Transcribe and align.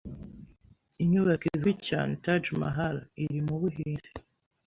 Inyubako 1.03 1.45
izwi 1.55 1.73
cyane, 1.87 2.11
Taj 2.23 2.43
Mahal, 2.61 2.97
iri 3.23 3.39
mu 3.47 3.55
Buhinde. 3.61 4.09